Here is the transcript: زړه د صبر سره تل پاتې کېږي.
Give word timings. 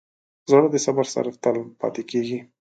زړه 0.49 0.67
د 0.71 0.75
صبر 0.85 1.05
سره 1.13 1.29
تل 1.43 1.57
پاتې 1.79 2.03
کېږي. 2.11 2.39